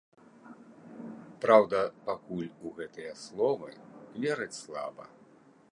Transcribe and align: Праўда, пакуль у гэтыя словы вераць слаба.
Праўда, 1.43 1.79
пакуль 2.07 2.49
у 2.69 2.73
гэтыя 2.81 3.13
словы 3.27 3.69
вераць 4.27 4.55
слаба. 4.63 5.05